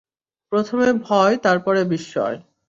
প্রথমে 0.51 0.87
ভয়, 1.01 1.35
তারপরে 1.37 1.79
বিস্ময়। 1.83 2.37